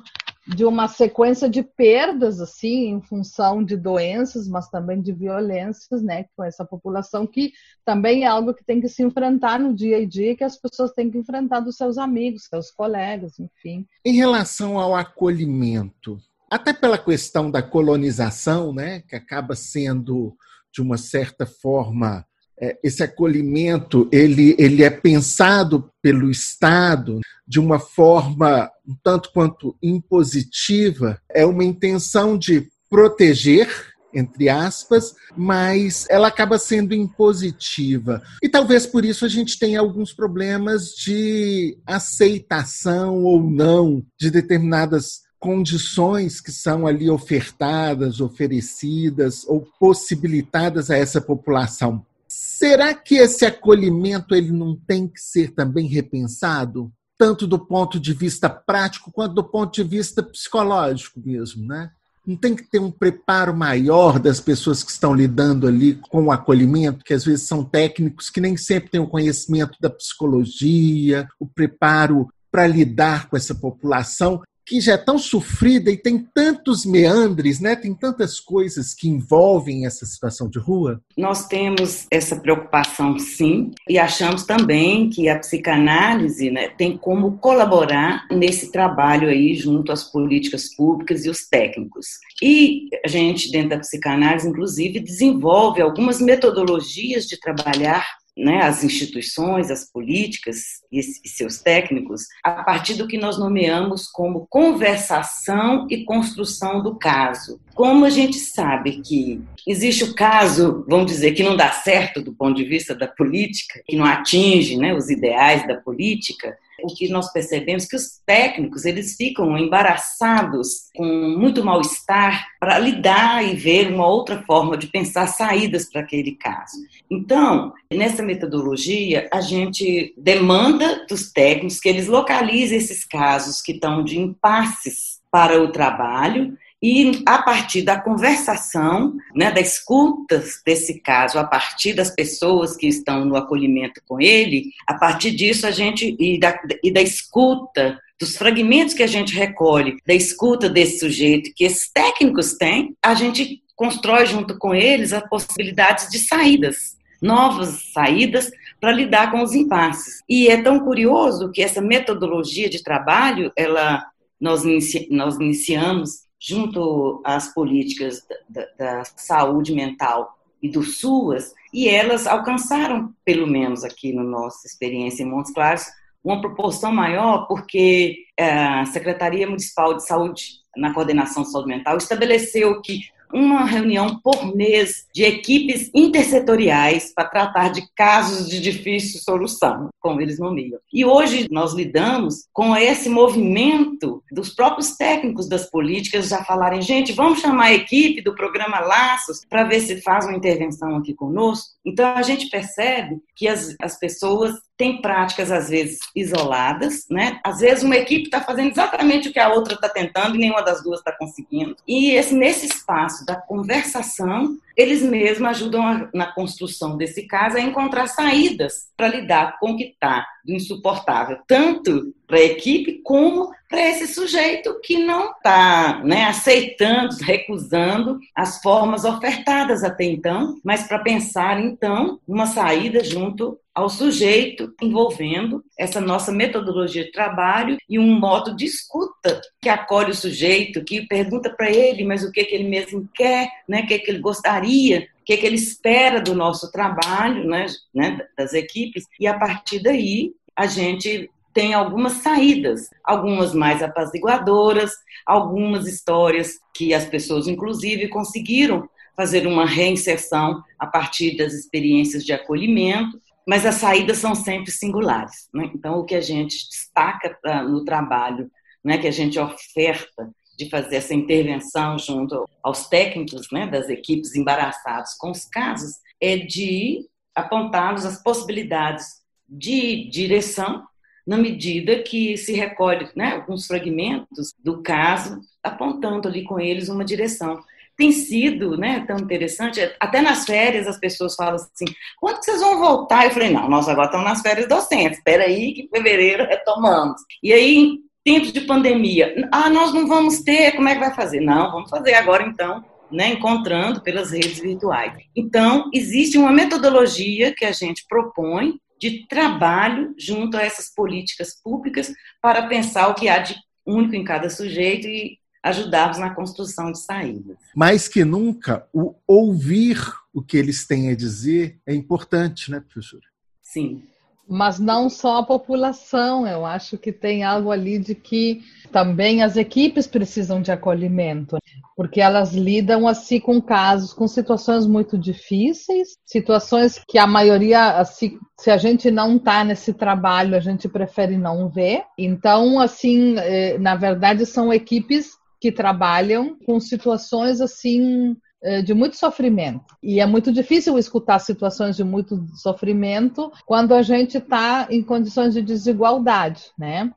[0.47, 6.25] de uma sequência de perdas assim em função de doenças, mas também de violências, né,
[6.37, 7.51] com essa população que
[7.83, 10.93] também é algo que tem que se enfrentar no dia a dia, que as pessoas
[10.93, 13.85] têm que enfrentar dos seus amigos, seus colegas, enfim.
[14.05, 16.17] Em relação ao acolhimento,
[16.49, 20.35] até pela questão da colonização, né, que acaba sendo
[20.73, 22.25] de uma certa forma
[22.59, 29.75] é, esse acolhimento ele, ele é pensado pelo Estado de uma forma um tanto quanto
[29.81, 33.69] impositiva, é uma intenção de proteger
[34.13, 38.23] entre aspas, mas ela acaba sendo impositiva.
[38.41, 45.26] E talvez por isso a gente tenha alguns problemas de aceitação ou não de determinadas
[45.39, 52.05] condições que são ali ofertadas, oferecidas ou possibilitadas a essa população.
[52.27, 58.13] Será que esse acolhimento ele não tem que ser também repensado, tanto do ponto de
[58.13, 61.91] vista prático quanto do ponto de vista psicológico mesmo, né?
[62.25, 66.31] Não tem que ter um preparo maior das pessoas que estão lidando ali com o
[66.31, 71.47] acolhimento, que às vezes são técnicos que nem sempre têm o conhecimento da psicologia, o
[71.47, 77.61] preparo para lidar com essa população que já é tão sofrida e tem tantos meandres,
[77.61, 77.75] né?
[77.75, 81.01] Tem tantas coisas que envolvem essa situação de rua?
[81.17, 88.27] Nós temos essa preocupação, sim, e achamos também que a psicanálise né, tem como colaborar
[88.29, 92.07] nesse trabalho aí junto às políticas públicas e os técnicos.
[92.43, 98.05] E a gente, dentro da psicanálise, inclusive, desenvolve algumas metodologias de trabalhar
[98.37, 100.57] né, as instituições, as políticas
[100.91, 106.95] e, e seus técnicos, a partir do que nós nomeamos como conversação e construção do
[106.95, 107.59] caso.
[107.73, 112.33] Como a gente sabe que existe o caso, vamos dizer, que não dá certo do
[112.33, 117.09] ponto de vista da política, que não atinge né, os ideais da política, o que
[117.09, 123.55] nós percebemos é que os técnicos eles ficam embaraçados com muito mal-estar para lidar e
[123.55, 126.77] ver uma outra forma de pensar saídas para aquele caso.
[127.09, 134.03] Então, nessa metodologia, a gente demanda dos técnicos que eles localizem esses casos que estão
[134.03, 141.39] de impasses para o trabalho e a partir da conversação, né, da escuta desse caso,
[141.39, 146.15] a partir das pessoas que estão no acolhimento com ele, a partir disso a gente
[146.19, 151.51] e da, e da escuta dos fragmentos que a gente recolhe, da escuta desse sujeito
[151.55, 157.91] que esses técnicos têm, a gente constrói junto com eles as possibilidades de saídas, novas
[157.93, 160.21] saídas para lidar com os impasses.
[160.27, 164.03] E é tão curioso que essa metodologia de trabalho, ela
[164.39, 171.87] nós, inici, nós iniciamos junto às políticas da, da, saúde mental e do SUAS, e
[171.87, 175.85] elas alcançaram, pelo menos aqui na nossa experiência em Montes Claros,
[176.23, 181.97] uma proporção maior, porque eh, a Secretaria Municipal de Saúde, na coordenação de saúde mental,
[181.97, 183.01] estabeleceu que
[183.33, 190.21] uma reunião por mês de equipes intersetoriais para tratar de casos de difícil solução, como
[190.21, 190.79] eles nomeiam.
[190.91, 197.13] E hoje nós lidamos com esse movimento dos próprios técnicos das políticas já falarem, gente,
[197.13, 201.67] vamos chamar a equipe do programa Laços para ver se faz uma intervenção aqui conosco.
[201.85, 207.39] Então a gente percebe que as, as pessoas tem práticas às vezes isoladas, né?
[207.43, 210.61] Às vezes uma equipe está fazendo exatamente o que a outra está tentando e nenhuma
[210.61, 211.75] das duas está conseguindo.
[211.87, 217.61] E esse, nesse espaço da conversação, eles mesmos ajudam a, na construção desse caso a
[217.61, 223.89] encontrar saídas para lidar com o que está insuportável, tanto para a equipe como para
[223.89, 230.99] esse sujeito que não está né, aceitando, recusando as formas ofertadas até então, mas para
[230.99, 238.19] pensar então uma saída junto ao sujeito, envolvendo essa nossa metodologia de trabalho e um
[238.19, 242.55] modo de escuta que acolhe o sujeito, que pergunta para ele, mas o que, que
[242.55, 246.33] ele mesmo quer, né, o que, que ele gostaria, o que, que ele espera do
[246.33, 252.89] nosso trabalho, né, né, das equipes, e a partir daí a gente tem algumas saídas,
[253.03, 254.93] algumas mais apaziguadoras,
[255.25, 262.31] algumas histórias que as pessoas, inclusive, conseguiram fazer uma reinserção a partir das experiências de
[262.31, 265.47] acolhimento mas as saídas são sempre singulares.
[265.53, 265.71] Né?
[265.73, 268.51] Então, o que a gente destaca no trabalho,
[268.83, 274.35] né, que a gente oferta de fazer essa intervenção junto aos técnicos né, das equipes
[274.35, 279.05] embaraçados com os casos, é de apontar-los as possibilidades
[279.47, 280.83] de direção
[281.25, 287.05] na medida que se recolhe né, alguns fragmentos do caso, apontando ali com eles uma
[287.05, 287.61] direção
[287.97, 289.81] tem sido né, tão interessante.
[289.99, 291.85] Até nas férias as pessoas falam assim:
[292.17, 293.25] quando vocês vão voltar?
[293.25, 297.19] Eu falei: não, nós agora estamos nas férias docentes, espera aí que em fevereiro retomamos.
[297.41, 301.39] E aí, tempos de pandemia, ah, nós não vamos ter, como é que vai fazer?
[301.39, 302.83] Não, vamos fazer agora então.
[303.09, 305.13] Né, encontrando pelas redes virtuais.
[305.33, 312.11] Então, existe uma metodologia que a gente propõe de trabalho junto a essas políticas públicas
[312.41, 316.99] para pensar o que há de único em cada sujeito e ajudarmos na construção de
[316.99, 317.55] saídas.
[317.73, 319.97] Mais que nunca, o ouvir
[320.33, 323.23] o que eles têm a dizer é importante, né, professora?
[323.61, 324.03] Sim.
[324.49, 329.57] Mas não só a população, eu acho que tem algo ali de que também as
[329.57, 331.57] equipes precisam de acolhimento,
[331.95, 338.39] porque elas lidam assim com casos, com situações muito difíceis, situações que a maioria, assim,
[338.57, 342.03] se a gente não está nesse trabalho, a gente prefere não ver.
[342.17, 348.37] Então, assim, eh, na verdade, são equipes que trabalham com situações assim
[348.83, 349.95] de muito sofrimento.
[350.01, 355.53] E é muito difícil escutar situações de muito sofrimento quando a gente está em condições
[355.53, 357.11] de desigualdade, né?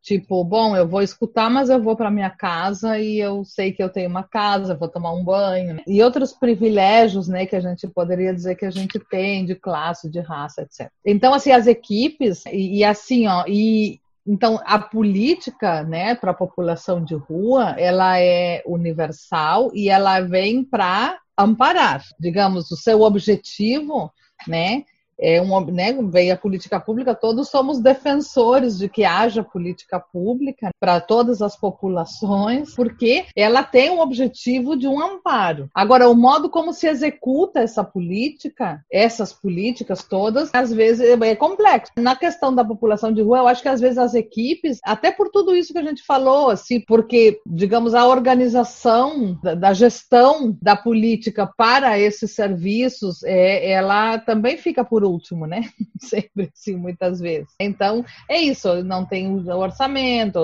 [0.00, 3.82] Tipo, bom, eu vou escutar, mas eu vou para minha casa e eu sei que
[3.82, 5.74] eu tenho uma casa, vou tomar um banho.
[5.74, 5.82] Né?
[5.86, 10.08] E outros privilégios, né, que a gente poderia dizer que a gente tem de classe,
[10.08, 10.90] de raça, etc.
[11.04, 16.34] Então, assim, as equipes, e, e assim, ó, e Então, a política, né, para a
[16.34, 24.12] população de rua, ela é universal e ela vem para amparar, digamos, o seu objetivo,
[24.46, 24.84] né,
[25.20, 30.70] é um, né, veio a política pública, todos somos defensores de que haja política pública
[30.78, 35.68] para todas as populações, porque ela tem o objetivo de um amparo.
[35.74, 41.92] Agora, o modo como se executa essa política, essas políticas todas, às vezes é complexo.
[41.98, 45.30] Na questão da população de rua, eu acho que às vezes as equipes, até por
[45.30, 50.76] tudo isso que a gente falou, assim, porque, digamos, a organização da, da gestão da
[50.76, 55.62] política para esses serviços, é, ela também fica por último, né?
[56.00, 57.48] Sempre assim, muitas vezes.
[57.60, 60.38] Então, é isso, não tem o orçamento,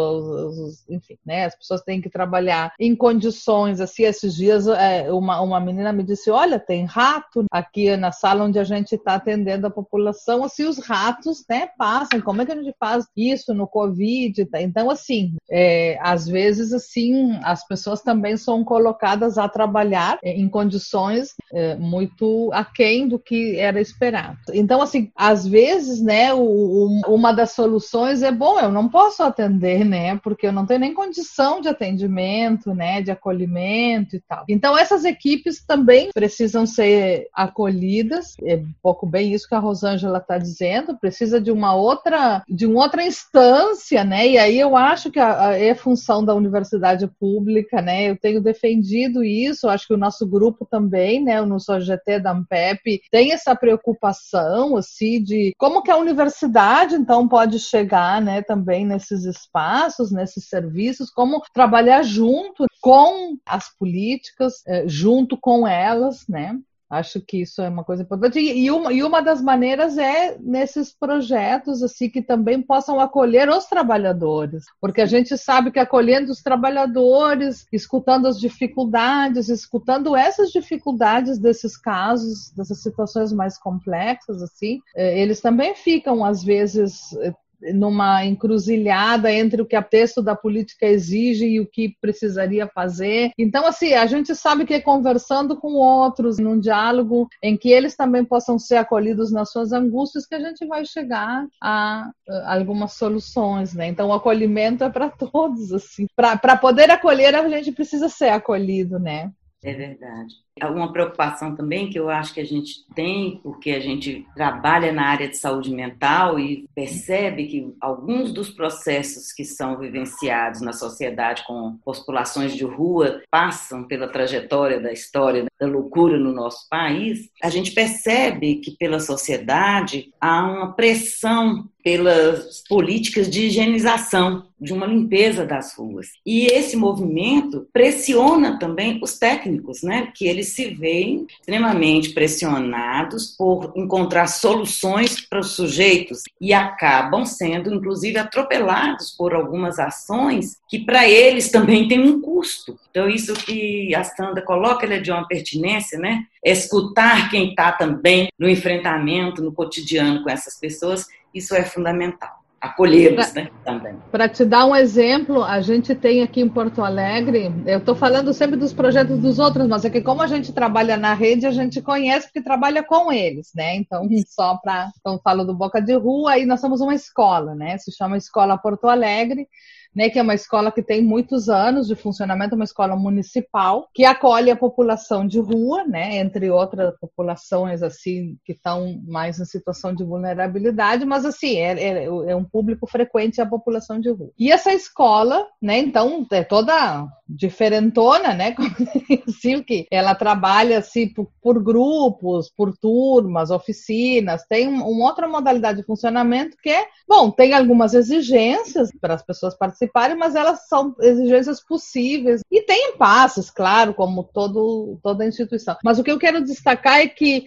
[0.88, 1.44] enfim, né?
[1.44, 6.02] As pessoas têm que trabalhar em condições, assim, esses dias é, uma, uma menina me
[6.02, 10.64] disse, olha, tem rato aqui na sala onde a gente está atendendo a população, assim,
[10.64, 14.46] os ratos, né, passam, como é que a gente faz isso no Covid?
[14.56, 21.34] Então, assim, é, às vezes, assim, as pessoas também são colocadas a trabalhar em condições
[21.52, 24.38] é, muito aquém do que era esperado.
[24.54, 29.22] Então, assim, às vezes, né, o, o, uma das soluções é, bom, eu não posso
[29.22, 34.44] atender, né, porque eu não tenho nem condição de atendimento, né, de acolhimento e tal.
[34.48, 40.18] Então, essas equipes também precisam ser acolhidas, é um pouco bem isso que a Rosângela
[40.18, 45.10] está dizendo, precisa de uma outra, de uma outra instância, né, e aí eu acho
[45.10, 49.94] que a, a, é função da universidade pública, né, eu tenho defendido isso, acho que
[49.94, 55.52] o nosso grupo também, né, no SOGT da Ampep, tem essa preocupação visão assim de
[55.58, 62.02] como que a universidade então pode chegar, né, também nesses espaços, nesses serviços, como trabalhar
[62.02, 66.58] junto com as políticas, eh, junto com elas, né?
[66.94, 68.38] Acho que isso é uma coisa importante.
[68.38, 73.66] E uma, e uma das maneiras é nesses projetos assim que também possam acolher os
[73.66, 81.38] trabalhadores, porque a gente sabe que acolhendo os trabalhadores, escutando as dificuldades, escutando essas dificuldades
[81.38, 87.34] desses casos, dessas situações mais complexas, assim, eh, eles também ficam às vezes eh,
[87.72, 93.30] numa encruzilhada entre o que a texto da política exige e o que precisaria fazer.
[93.38, 97.96] Então, assim, a gente sabe que é conversando com outros, num diálogo em que eles
[97.96, 102.92] também possam ser acolhidos nas suas angústias, que a gente vai chegar a, a algumas
[102.94, 103.88] soluções, né?
[103.88, 106.06] Então, o acolhimento é para todos, assim.
[106.14, 109.30] Para poder acolher, a gente precisa ser acolhido, né?
[109.62, 110.43] É verdade.
[110.62, 115.04] Uma preocupação também que eu acho que a gente tem, porque a gente trabalha na
[115.04, 121.42] área de saúde mental e percebe que alguns dos processos que são vivenciados na sociedade
[121.44, 127.50] com populações de rua passam pela trajetória da história da loucura no nosso país, a
[127.50, 135.44] gente percebe que pela sociedade há uma pressão pelas políticas de higienização, de uma limpeza
[135.44, 136.08] das ruas.
[136.24, 143.34] E esse movimento pressiona também os técnicos, né, que eles eles se veem extremamente pressionados
[143.36, 150.78] por encontrar soluções para os sujeitos e acabam sendo, inclusive, atropelados por algumas ações que
[150.78, 152.78] para eles também tem um custo.
[152.90, 156.24] Então, isso que a Sandra coloca, é de uma pertinência, né?
[156.44, 163.32] Escutar quem está também no enfrentamento, no cotidiano com essas pessoas, isso é fundamental acolhê-los,
[163.34, 163.96] né, também.
[164.10, 168.32] Para te dar um exemplo, a gente tem aqui em Porto Alegre, eu estou falando
[168.32, 171.50] sempre dos projetos dos outros, mas é que como a gente trabalha na rede, a
[171.50, 173.76] gente conhece porque trabalha com eles, né?
[173.76, 177.78] Então, só para, então falo do Boca de Rua, aí nós somos uma escola, né?
[177.78, 179.48] Se chama Escola Porto Alegre
[179.94, 184.04] né, que é uma escola que tem muitos anos de funcionamento, uma escola municipal que
[184.04, 189.94] acolhe a população de rua, né, entre outras populações assim que estão mais em situação
[189.94, 194.32] de vulnerabilidade, mas assim é, é, é, um público frequente a população de rua.
[194.38, 198.54] E essa escola, né, então é toda diferentona, né,
[199.28, 205.28] assim, que ela trabalha assim por, por, grupos, por turmas, oficinas, tem um, uma outra
[205.28, 210.34] modalidade de funcionamento que é, bom, tem algumas exigências para as pessoas participarem participarem, mas
[210.34, 212.40] elas são exigências possíveis.
[212.50, 215.76] E tem impasses, claro, como todo, toda instituição.
[215.84, 217.46] Mas o que eu quero destacar é que,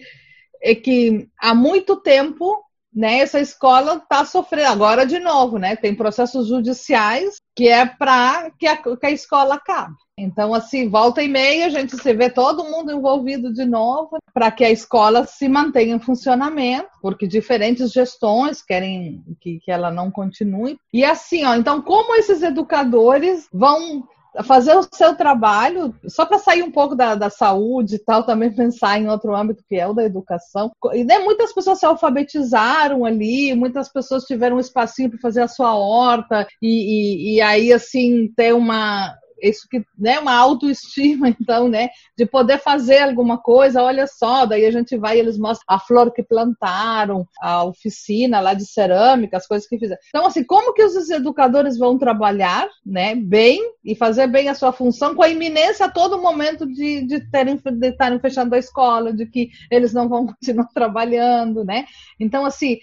[0.62, 2.62] é que há muito tempo
[2.92, 5.76] né, essa escola está sofrendo agora de novo, né?
[5.76, 8.66] Tem processos judiciais que é para que,
[8.96, 9.94] que a, escola acabe.
[10.18, 14.50] Então, assim, volta e meia, a gente se vê todo mundo envolvido de novo para
[14.50, 20.10] que a escola se mantenha em funcionamento, porque diferentes gestões querem que, que ela não
[20.10, 20.78] continue.
[20.92, 24.04] E assim, ó, então, como esses educadores vão
[24.44, 28.54] fazer o seu trabalho, só para sair um pouco da, da saúde e tal, também
[28.54, 30.70] pensar em outro âmbito que é o da educação.
[30.92, 35.48] E né, muitas pessoas se alfabetizaram ali, muitas pessoas tiveram um espacinho para fazer a
[35.48, 41.68] sua horta, e, e, e aí, assim, ter uma isso que, né, uma autoestima, então,
[41.68, 45.64] né, de poder fazer alguma coisa, olha só, daí a gente vai e eles mostram
[45.68, 50.00] a flor que plantaram, a oficina lá de cerâmica, as coisas que fizeram.
[50.08, 54.72] Então, assim, como que os educadores vão trabalhar, né, bem e fazer bem a sua
[54.72, 59.26] função com a iminência a todo momento de, de terem de fechando a escola, de
[59.26, 61.84] que eles não vão continuar trabalhando, né?
[62.18, 62.78] Então, assim,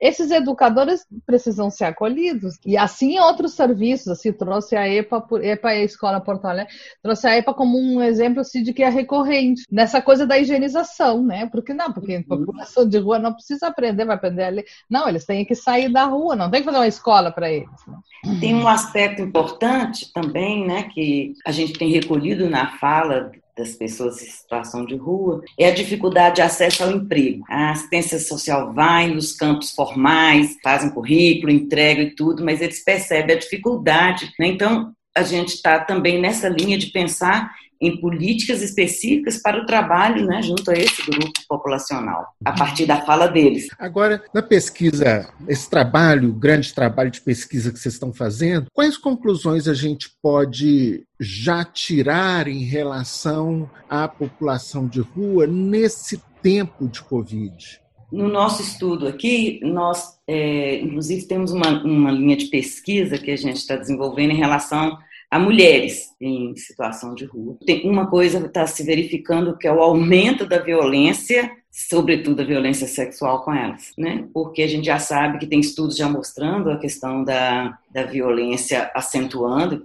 [0.00, 2.58] esses educadores precisam ser acolhidos.
[2.64, 6.72] E assim outros serviços, assim, trouxe a EPA, EPA é a Escola Porto Alegre,
[7.02, 11.22] trouxe a EPA como um exemplo assim, de que é recorrente, nessa coisa da higienização,
[11.22, 11.46] né?
[11.46, 12.24] Porque não, porque a uhum.
[12.24, 14.64] população de rua não precisa aprender, vai aprender ali.
[14.90, 17.68] Não, eles têm que sair da rua, não tem que fazer uma escola para eles.
[17.86, 18.38] Né?
[18.40, 24.20] Tem um aspecto importante também, né, que a gente tem recolhido na fala das pessoas
[24.20, 27.44] em situação de rua é a dificuldade de acesso ao emprego.
[27.48, 33.36] A assistência social vai nos campos formais, fazem currículo, entrega e tudo, mas eles percebem
[33.36, 34.32] a dificuldade.
[34.38, 34.48] Né?
[34.48, 40.26] Então, a gente está também nessa linha de pensar em políticas específicas para o trabalho
[40.26, 43.68] né, junto a esse grupo populacional, a partir da fala deles.
[43.78, 48.96] Agora, na pesquisa, esse trabalho, o grande trabalho de pesquisa que vocês estão fazendo, quais
[48.96, 57.02] conclusões a gente pode já tirar em relação à população de rua nesse tempo de
[57.02, 57.80] Covid?
[58.12, 63.36] No nosso estudo aqui, nós, é, inclusive, temos uma, uma linha de pesquisa que a
[63.36, 64.96] gente está desenvolvendo em relação
[65.34, 67.58] a mulheres em situação de rua.
[67.66, 72.44] Tem uma coisa que está se verificando que é o aumento da violência, sobretudo a
[72.44, 74.28] violência sexual com elas, né?
[74.32, 78.92] Porque a gente já sabe que tem estudos já mostrando a questão da, da violência
[78.94, 79.84] acentuando,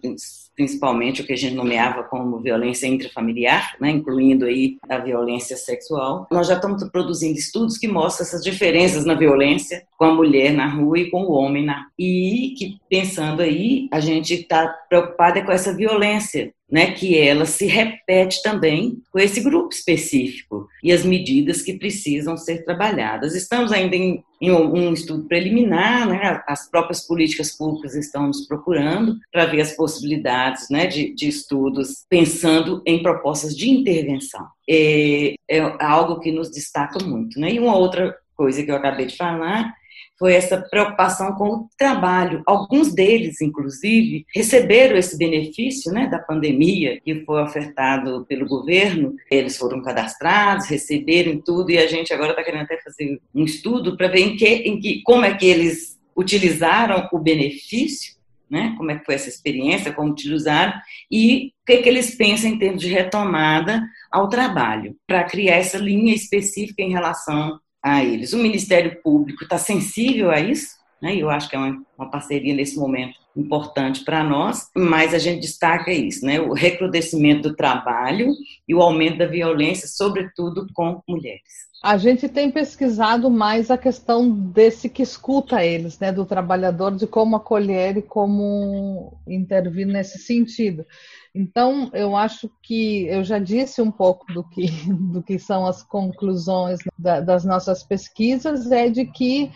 [0.60, 6.28] principalmente o que a gente nomeava como violência intrafamiliar, né, incluindo aí a violência sexual.
[6.30, 10.68] Nós já estamos produzindo estudos que mostram essas diferenças na violência com a mulher na
[10.68, 15.51] rua e com o homem na e que pensando aí a gente está preocupada com
[15.53, 21.62] essa violência né, que ela se repete também com esse grupo específico e as medidas
[21.62, 23.34] que precisam ser trabalhadas.
[23.34, 29.18] Estamos ainda em, em um estudo preliminar, né, as próprias políticas públicas estão nos procurando
[29.32, 34.48] para ver as possibilidades né, de, de, estudos pensando em propostas de intervenção.
[34.70, 37.40] É, é algo que nos destaca muito.
[37.40, 37.54] Né?
[37.54, 39.74] E uma outra coisa que eu acabei de falar
[40.20, 42.44] foi essa preocupação com o trabalho.
[42.46, 49.16] Alguns deles, inclusive, receberam esse benefício né, da pandemia que foi ofertado pelo governo.
[49.32, 53.96] Eles foram cadastrados, receberam tudo, e a gente agora está querendo até fazer um estudo
[53.96, 58.92] para ver em que, em que, como é que eles utilizaram o benefício, né, como
[58.92, 60.74] é que foi essa experiência, como utilizaram,
[61.10, 65.58] e o que, é que eles pensam em termos de retomada ao trabalho, para criar
[65.58, 68.34] essa linha específica em relação a eles.
[68.34, 71.16] O Ministério Público está sensível a isso, né?
[71.16, 75.42] eu acho que é uma, uma parceria nesse momento importante para nós, mas a gente
[75.42, 76.40] destaca isso, né?
[76.40, 78.34] o recrudescimento do trabalho
[78.68, 81.70] e o aumento da violência, sobretudo com mulheres.
[81.82, 87.08] A gente tem pesquisado mais a questão desse que escuta eles, né, do trabalhador, de
[87.08, 90.86] como acolher e como intervir nesse sentido.
[91.34, 94.66] Então, eu acho que eu já disse um pouco do que,
[95.12, 99.52] do que são as conclusões da, das nossas pesquisas, é de que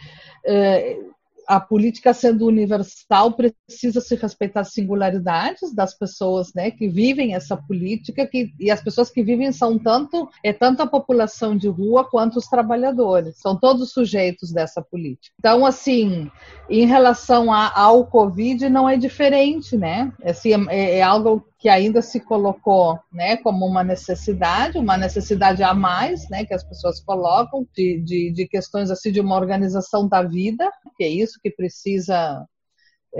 [0.46, 1.00] eh,
[1.48, 7.58] a política sendo universal precisa se respeitar as singularidades das pessoas né, que vivem essa
[7.58, 12.04] política que, e as pessoas que vivem são tanto é tanto a população de rua
[12.04, 15.36] quanto os trabalhadores são todos sujeitos dessa política.
[15.40, 16.30] Então assim
[16.70, 20.12] em relação a, ao covid não é diferente né?
[20.24, 25.74] Assim, é, é algo que ainda se colocou né, como uma necessidade, uma necessidade a
[25.74, 30.22] mais, né, que as pessoas colocam, de, de, de questões assim de uma organização da
[30.22, 32.46] vida, que é isso que precisa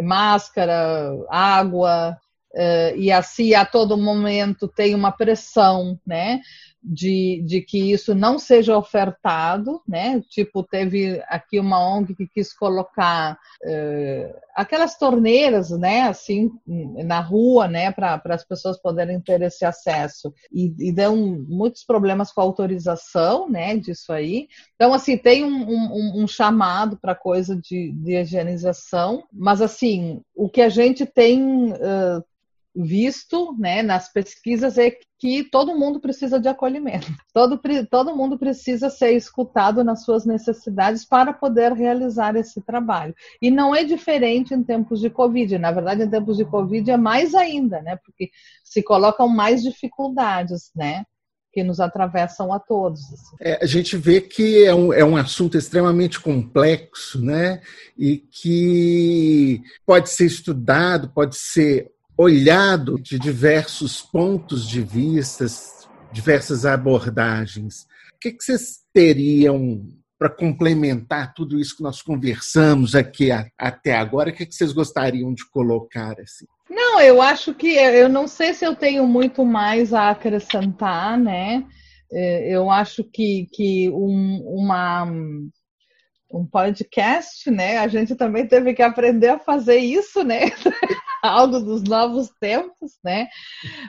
[0.04, 2.18] máscara, água,
[2.54, 6.42] uh, e assim a todo momento tem uma pressão, né?
[6.84, 10.22] De, de que isso não seja ofertado, né?
[10.30, 16.02] Tipo, teve aqui uma ONG que quis colocar uh, aquelas torneiras, né?
[16.02, 17.92] Assim, na rua, né?
[17.92, 20.34] Para as pessoas poderem ter esse acesso.
[20.52, 23.78] E, e deu muitos problemas com a autorização, né?
[23.78, 24.48] Disso aí.
[24.76, 30.50] Então, assim, tem um, um, um chamado para coisa de, de higienização, mas, assim, o
[30.50, 32.24] que a gente tem uh,
[32.76, 37.08] visto né, nas pesquisas é que todo mundo precisa de acolhimento.
[37.34, 37.60] Todo,
[37.90, 43.16] todo mundo precisa ser escutado nas suas necessidades para poder realizar esse trabalho.
[43.42, 45.58] E não é diferente em tempos de Covid.
[45.58, 47.98] Na verdade, em tempos de Covid é mais ainda, né?
[48.04, 48.32] Porque
[48.64, 51.06] se colocam mais dificuldades, né?
[51.54, 53.00] que nos atravessam a todos.
[53.14, 53.36] Assim.
[53.40, 57.62] É, a gente vê que é um, é um assunto extremamente complexo, né?
[57.96, 65.46] E que pode ser estudado, pode ser olhado de diversos pontos de vista,
[66.12, 67.88] diversas abordagens.
[68.16, 69.86] O que, vocês teriam
[70.18, 74.30] para complementar tudo isso que nós conversamos aqui até agora?
[74.30, 76.46] O que, que vocês gostariam de colocar assim?
[76.70, 81.66] Não, eu acho que eu não sei se eu tenho muito mais a acrescentar, né?
[82.12, 85.12] É, eu acho que, que um, uma,
[86.34, 87.78] um podcast, né?
[87.78, 90.46] A gente também teve que aprender a fazer isso, né?
[91.22, 93.28] Algo dos novos tempos, né?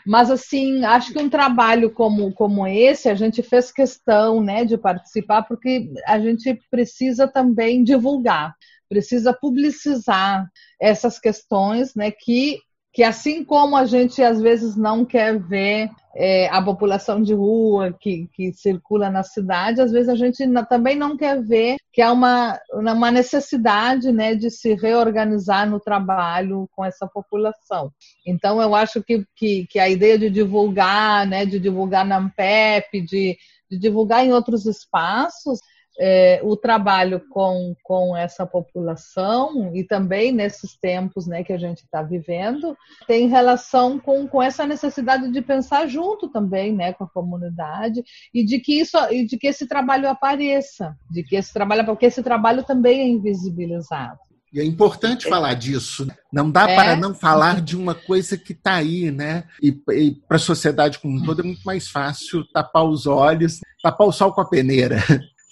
[0.06, 4.76] Mas assim, acho que um trabalho como, como esse, a gente fez questão, né, de
[4.76, 8.54] participar, porque a gente precisa também divulgar,
[8.88, 10.46] precisa publicizar
[10.80, 12.60] essas questões, né, que
[12.94, 17.92] que assim como a gente às vezes não quer ver é, a população de rua
[17.92, 22.12] que, que circula na cidade, às vezes a gente também não quer ver que há
[22.12, 27.90] uma, uma necessidade né, de se reorganizar no trabalho com essa população.
[28.24, 33.00] Então, eu acho que, que, que a ideia de divulgar, né, de divulgar na AMPEP,
[33.00, 33.36] de,
[33.68, 35.58] de divulgar em outros espaços,
[35.98, 41.78] é, o trabalho com, com essa população e também nesses tempos né, que a gente
[41.78, 42.76] está vivendo
[43.06, 48.44] tem relação com, com essa necessidade de pensar junto também né, com a comunidade e
[48.44, 52.22] de que isso e de que esse trabalho apareça, de que esse trabalho porque esse
[52.22, 54.18] trabalho também é invisibilizado.
[54.52, 56.06] E é importante falar disso.
[56.06, 56.14] Né?
[56.32, 56.76] Não dá é.
[56.76, 59.44] para não falar de uma coisa que está aí, né?
[59.60, 63.58] E, e para a sociedade como um todo é muito mais fácil tapar os olhos,
[63.82, 65.02] tapar o sol com a peneira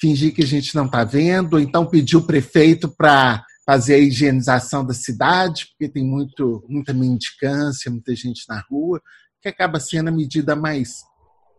[0.03, 4.85] fingir que a gente não está vendo, então pedir o prefeito para fazer a higienização
[4.85, 9.01] da cidade, porque tem muito, muita mendicância, muita gente na rua,
[9.41, 11.05] que acaba sendo a medida mais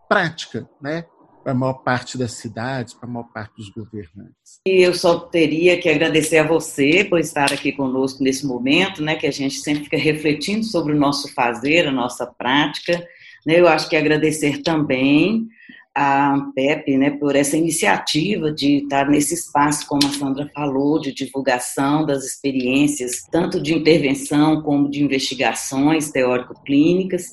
[0.10, 1.06] prática, né?
[1.42, 4.62] para a maior parte das cidades, para a maior parte dos governantes.
[4.66, 9.18] E eu só teria que agradecer a você por estar aqui conosco nesse momento, né,
[9.18, 13.06] que a gente sempre fica refletindo sobre o nosso fazer, a nossa prática.
[13.46, 15.50] Né, eu acho que agradecer também
[15.96, 21.14] a AMPEP né, por essa iniciativa de estar nesse espaço, como a Sandra falou, de
[21.14, 27.32] divulgação das experiências, tanto de intervenção como de investigações teórico-clínicas,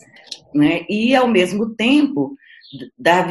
[0.55, 2.37] né, e, ao mesmo tempo,
[2.99, 3.27] dar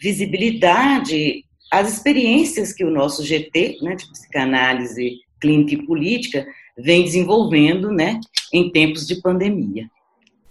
[0.00, 6.46] visibilidade às experiências que o nosso GT, né, de psicanálise clínica e política,
[6.78, 8.18] vem desenvolvendo né,
[8.52, 9.86] em tempos de pandemia.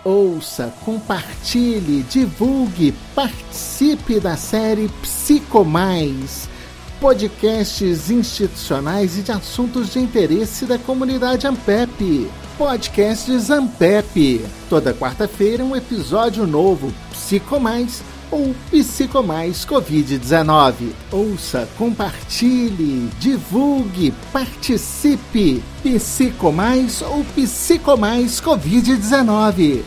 [0.03, 6.49] Ouça, compartilhe, divulgue, participe da série Psico Mais,
[6.99, 12.31] podcasts institucionais e de assuntos de interesse da comunidade Ampep.
[12.57, 14.43] Podcasts Ampep.
[14.69, 16.91] Toda quarta-feira um episódio novo.
[17.11, 20.73] Psico Mais ou Psicomais Covid-19.
[21.11, 25.61] Ouça, compartilhe, divulgue, participe.
[25.83, 29.83] Psicomais ou Psicomais Covid-19.